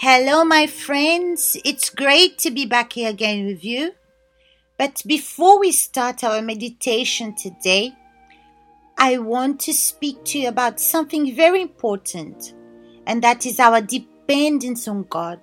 [0.00, 1.56] Hello, my friends.
[1.64, 3.94] It's great to be back here again with you.
[4.78, 7.96] But before we start our meditation today,
[8.96, 12.54] I want to speak to you about something very important,
[13.08, 15.40] and that is our dependence on God.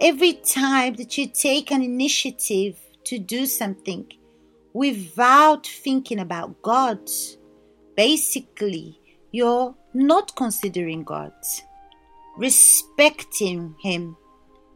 [0.00, 4.04] Every time that you take an initiative to do something
[4.72, 7.08] without thinking about God,
[7.96, 8.98] basically,
[9.30, 11.34] you're not considering God
[12.36, 14.16] respecting Him,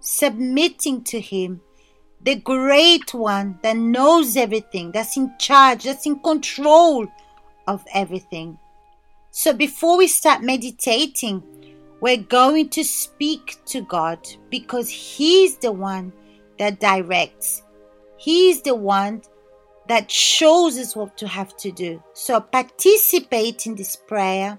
[0.00, 1.60] submitting to Him,
[2.20, 7.06] the great one that knows everything, that's in charge, that's in control
[7.66, 8.58] of everything.
[9.30, 11.42] So before we start meditating,
[12.00, 14.18] we're going to speak to God
[14.50, 16.12] because He's the one
[16.58, 17.62] that directs.
[18.16, 19.22] He's the one
[19.88, 22.02] that shows us what to have to do.
[22.14, 24.58] So participate in this prayer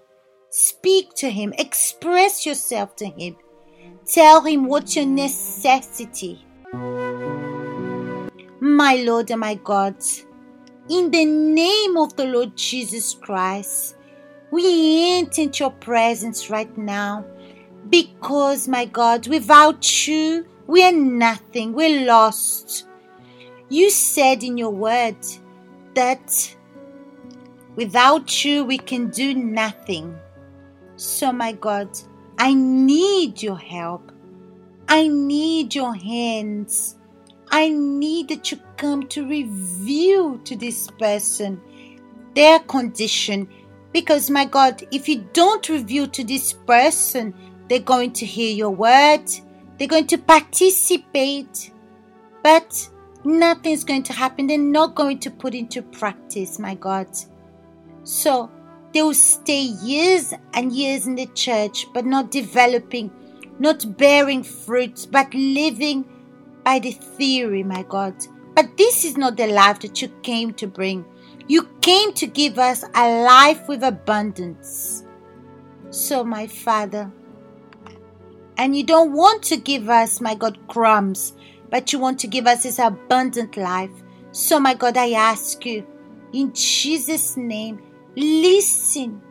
[0.51, 3.35] Speak to Him, express yourself to Him.
[4.05, 6.43] Tell Him what's your necessity.
[8.59, 9.95] My Lord and my God,
[10.89, 13.95] in the name of the Lord Jesus Christ,
[14.49, 17.23] we enter into your presence right now
[17.89, 22.87] because, my God, without you, we are nothing, we're lost.
[23.69, 25.17] You said in your word
[25.93, 26.55] that
[27.75, 30.17] without you, we can do nothing.
[30.99, 31.97] So, my God,
[32.37, 34.11] I need your help.
[34.89, 36.97] I need your hands.
[37.49, 41.61] I need that you come to reveal to this person
[42.35, 43.47] their condition.
[43.93, 47.33] Because, my God, if you don't reveal to this person,
[47.69, 49.23] they're going to hear your word,
[49.77, 51.71] they're going to participate,
[52.43, 52.89] but
[53.23, 54.47] nothing's going to happen.
[54.47, 57.07] They're not going to put into practice, my God.
[58.03, 58.51] So,
[58.93, 63.11] they will stay years and years in the church, but not developing,
[63.59, 66.05] not bearing fruits, but living
[66.63, 68.15] by the theory, my God.
[68.55, 71.05] But this is not the life that you came to bring.
[71.47, 75.05] You came to give us a life with abundance.
[75.91, 77.11] So, my Father,
[78.57, 81.33] and you don't want to give us, my God, crumbs,
[81.69, 83.91] but you want to give us this abundant life.
[84.31, 85.87] So, my God, I ask you,
[86.33, 87.81] in Jesus' name,
[88.15, 89.21] Listen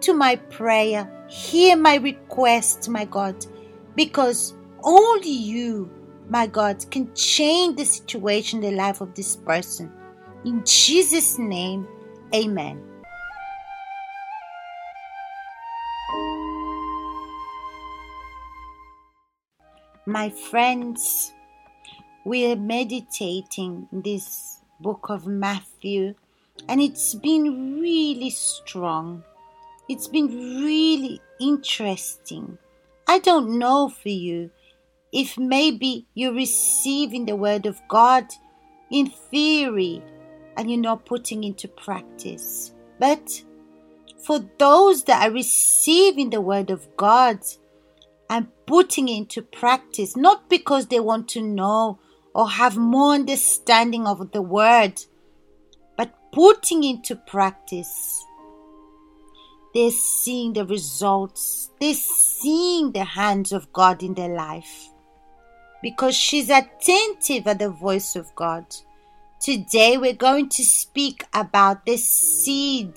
[0.00, 1.08] to my prayer.
[1.28, 3.46] Hear my request, my God,
[3.94, 5.90] because only you,
[6.28, 9.92] my God, can change the situation, the life of this person.
[10.44, 11.86] In Jesus' name,
[12.34, 12.82] amen.
[20.04, 21.32] My friends,
[22.24, 26.14] we are meditating this book of Matthew
[26.68, 29.22] and it's been really strong.
[29.88, 30.28] It's been
[30.64, 32.58] really interesting.
[33.06, 34.50] I don't know for you
[35.12, 38.26] if maybe you're receiving the Word of God
[38.90, 40.02] in theory
[40.56, 42.72] and you're not putting into practice.
[42.98, 43.42] But
[44.24, 47.40] for those that are receiving the Word of God
[48.30, 51.98] and putting into practice, not because they want to know
[52.34, 55.02] or have more understanding of the Word,
[56.32, 58.24] putting into practice,
[59.74, 64.88] they're seeing the results, they're seeing the hands of God in their life
[65.82, 68.64] because she's attentive at the voice of God.
[69.40, 72.94] Today we're going to speak about the seed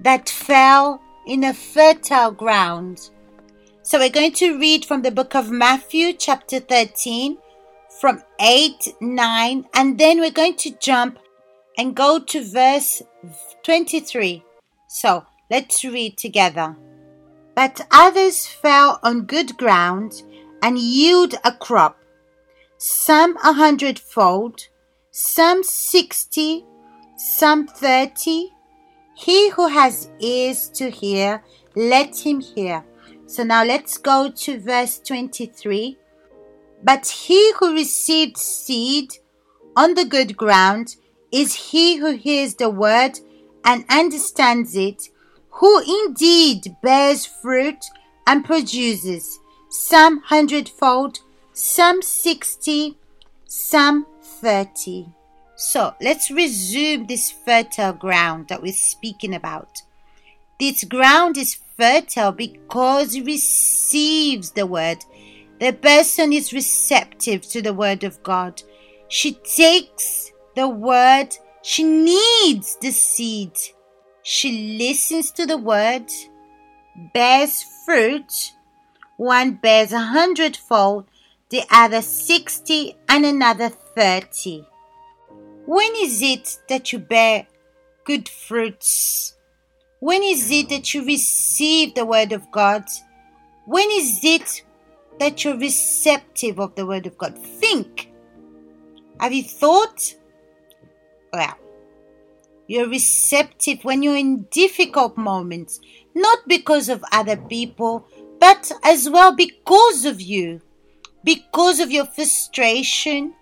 [0.00, 3.10] that fell in a fertile ground.
[3.82, 7.38] So we're going to read from the book of Matthew, chapter 13,
[8.00, 11.18] from 8, 9, and then we're going to jump
[11.78, 13.00] and go to verse
[13.62, 14.44] 23.
[14.88, 16.76] So let's read together.
[17.54, 20.22] But others fell on good ground
[20.62, 21.96] and yield a crop,
[22.76, 24.68] some a hundredfold,
[25.12, 26.64] some sixty,
[27.16, 28.52] some thirty.
[29.16, 31.42] He who has ears to hear,
[31.74, 32.84] let him hear.
[33.26, 35.98] So now let's go to verse 23.
[36.82, 39.14] But he who received seed
[39.76, 40.96] on the good ground
[41.32, 43.20] is he who hears the word
[43.64, 45.08] and understands it,
[45.50, 47.84] who indeed bears fruit
[48.26, 49.38] and produces
[49.68, 51.18] some hundredfold,
[51.52, 52.96] some sixty,
[53.44, 55.08] some thirty.
[55.56, 59.82] So let's resume this fertile ground that we're speaking about.
[60.60, 65.04] This ground is fertile because it receives the word.
[65.60, 68.62] The person is receptive to the word of God.
[69.08, 71.28] She takes the word.
[71.62, 73.52] She needs the seed.
[74.22, 76.10] She listens to the word,
[77.14, 78.52] bears fruit,
[79.18, 81.06] One bears a hundredfold,
[81.50, 84.64] the other sixty, and another thirty.
[85.66, 87.48] When is it that you bear
[88.04, 89.34] good fruits?
[89.98, 92.84] When is it that you receive the Word of God?
[93.66, 94.62] When is it
[95.18, 97.36] that you're receptive of the Word of God?
[97.36, 98.12] Think.
[99.18, 100.14] Have you thought?
[101.32, 101.56] Well,
[102.66, 105.80] you're receptive when you're in difficult moments,
[106.14, 108.06] not because of other people,
[108.38, 110.60] but as well because of you,
[111.24, 113.34] because of your frustration,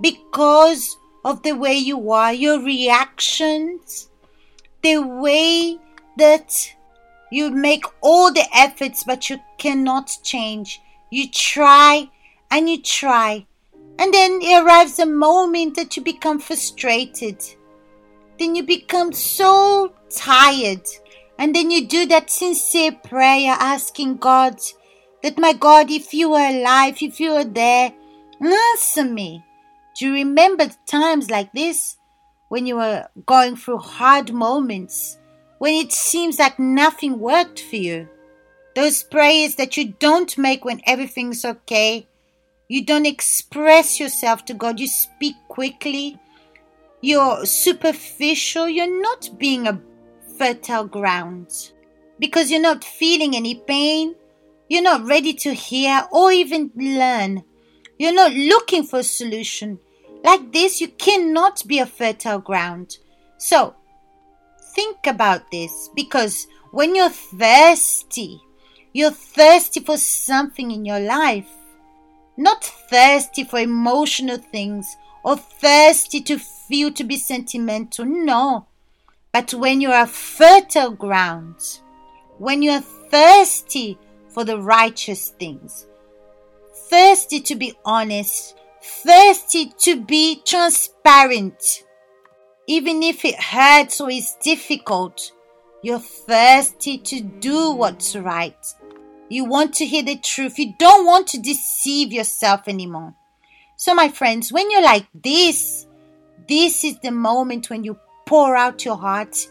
[0.00, 4.08] because of the way you are, your reactions,
[4.82, 5.78] the way
[6.18, 6.74] that
[7.30, 10.80] you make all the efforts, but you cannot change.
[11.10, 12.10] You try
[12.50, 13.46] and you try,
[13.98, 17.42] and then it arrives a moment that you become frustrated.
[18.38, 20.82] Then you become so tired.
[21.38, 24.58] And then you do that sincere prayer asking God
[25.22, 27.92] that, my God, if you are alive, if you are there,
[28.40, 29.44] answer me.
[29.96, 31.96] Do you remember times like this
[32.48, 35.18] when you were going through hard moments,
[35.58, 38.08] when it seems like nothing worked for you?
[38.74, 42.08] Those prayers that you don't make when everything's okay.
[42.68, 44.80] You don't express yourself to God.
[44.80, 46.18] You speak quickly.
[47.00, 48.68] You're superficial.
[48.68, 49.80] You're not being a
[50.38, 51.72] fertile ground
[52.18, 54.14] because you're not feeling any pain.
[54.68, 57.44] You're not ready to hear or even learn.
[57.98, 59.78] You're not looking for a solution.
[60.24, 62.96] Like this, you cannot be a fertile ground.
[63.36, 63.74] So,
[64.74, 68.40] think about this because when you're thirsty,
[68.94, 71.48] you're thirsty for something in your life.
[72.36, 78.04] Not thirsty for emotional things or thirsty to feel to be sentimental.
[78.04, 78.66] No.
[79.32, 81.56] But when you are fertile ground,
[82.38, 83.98] when you are thirsty
[84.28, 85.86] for the righteous things,
[86.90, 91.84] thirsty to be honest, thirsty to be transparent,
[92.66, 95.32] even if it hurts or is difficult,
[95.82, 98.66] you're thirsty to do what's right.
[99.34, 100.60] You want to hear the truth.
[100.60, 103.14] You don't want to deceive yourself anymore.
[103.76, 105.88] So, my friends, when you're like this,
[106.48, 109.48] this is the moment when you pour out your heart.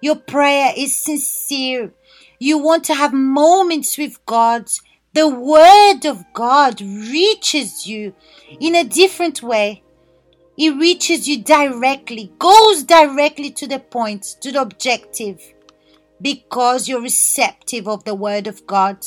[0.00, 1.92] Your prayer is sincere.
[2.38, 4.68] You want to have moments with God.
[5.14, 8.14] The Word of God reaches you
[8.60, 9.82] in a different way.
[10.56, 15.42] It reaches you directly, goes directly to the point, to the objective,
[16.22, 19.04] because you're receptive of the Word of God.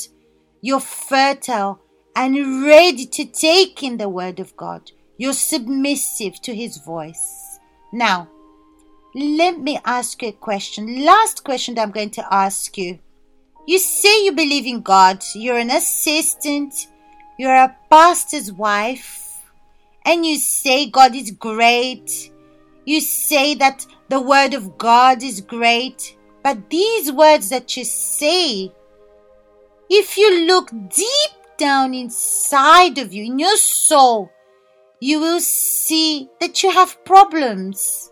[0.60, 1.80] You're fertile
[2.16, 4.90] and ready to take in the Word of God.
[5.16, 7.58] You're submissive to His voice.
[7.92, 8.28] Now,
[9.14, 11.04] let me ask you a question.
[11.04, 12.98] Last question that I'm going to ask you.
[13.66, 16.74] You say you believe in God, you're an assistant,
[17.38, 19.42] you're a pastor's wife,
[20.04, 22.32] and you say God is great.
[22.84, 26.16] You say that the Word of God is great.
[26.42, 28.72] But these words that you say,
[29.90, 34.30] if you look deep down inside of you, in your soul,
[35.00, 38.10] you will see that you have problems.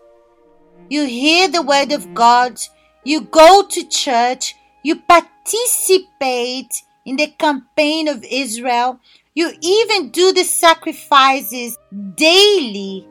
[0.89, 2.59] You hear the word of God,
[3.03, 8.99] you go to church, you participate in the campaign of Israel,
[9.33, 11.77] you even do the sacrifices
[12.15, 13.07] daily.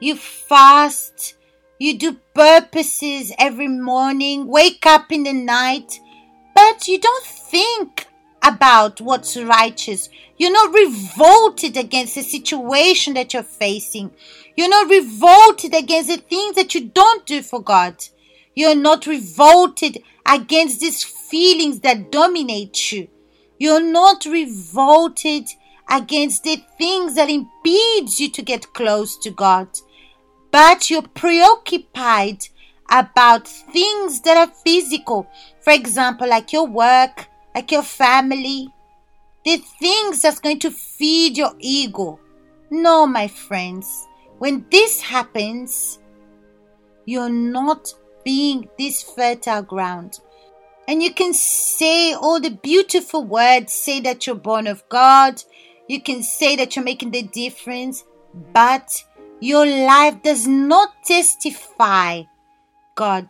[0.00, 1.36] You fast,
[1.78, 5.98] you do purposes every morning, wake up in the night,
[6.54, 8.06] but you don't think
[8.42, 10.08] about what's righteous.
[10.36, 14.10] You're not revolted against the situation that you're facing.
[14.56, 17.96] You're not revolted against the things that you don't do for God.
[18.54, 23.08] You're not revolted against these feelings that dominate you.
[23.58, 25.48] You're not revolted
[25.88, 29.68] against the things that impedes you to get close to God.
[30.50, 32.46] But you're preoccupied
[32.90, 35.28] about things that are physical.
[35.60, 37.26] For example, like your work,
[37.56, 38.68] like your family,
[39.46, 42.20] the things that's going to feed your ego.
[42.70, 44.06] No, my friends,
[44.38, 45.98] when this happens,
[47.06, 47.94] you're not
[48.26, 50.20] being this fertile ground.
[50.86, 55.42] And you can say all the beautiful words, say that you're born of God,
[55.88, 58.04] you can say that you're making the difference,
[58.52, 59.02] but
[59.40, 62.24] your life does not testify
[62.96, 63.28] God.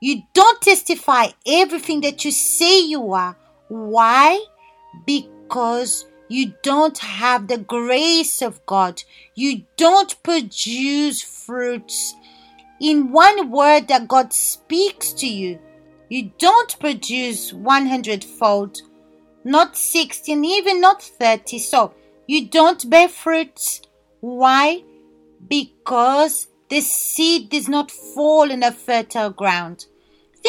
[0.00, 3.36] You don't testify everything that you say you are
[3.70, 4.44] why?
[5.06, 9.02] Because you don't have the grace of God.
[9.34, 12.14] You don't produce fruits.
[12.80, 15.58] In one word that God speaks to you,
[16.08, 18.80] you don't produce 100 fold
[19.44, 21.58] not 60, and even not 30.
[21.58, 21.94] So
[22.26, 23.82] you don't bear fruits.
[24.20, 24.82] Why?
[25.48, 29.86] Because the seed does not fall in a fertile ground.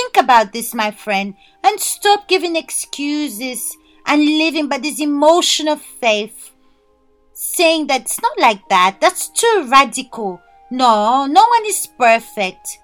[0.02, 3.78] Think about this, my friend, and stop giving excuses
[4.08, 6.50] and living by this emotion of faith,
[7.34, 8.98] saying that it's not like that.
[9.00, 10.42] That's too radical.
[10.72, 12.80] No, no one is perfect.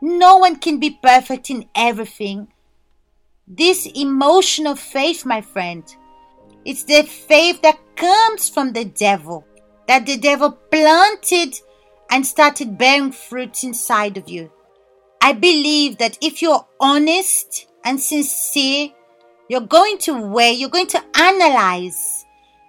[0.00, 2.48] No one can be perfect in everything.
[3.46, 5.84] This emotion of faith, my friend,
[6.64, 9.46] it's the faith that comes from the devil,
[9.86, 11.60] that the devil planted
[12.10, 14.50] and started bearing fruit inside of you.
[15.24, 18.90] I believe that if you're honest and sincere,
[19.48, 22.26] you're going to weigh, you're going to analyze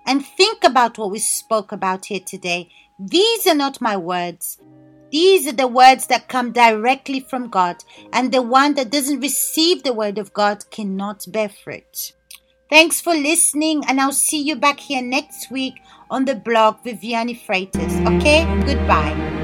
[0.07, 2.69] and think about what we spoke about here today.
[2.97, 4.57] These are not my words.
[5.11, 7.83] These are the words that come directly from God,
[8.13, 12.13] and the one that doesn't receive the word of God cannot bear fruit.
[12.69, 15.75] Thanks for listening, and I'll see you back here next week
[16.09, 18.15] on the blog Viviani Freitas.
[18.15, 18.45] Okay?
[18.65, 19.34] Goodbye.